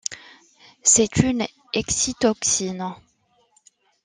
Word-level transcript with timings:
C'est 0.81 1.15
une 1.25 1.45
excitotoxine. 1.73 2.95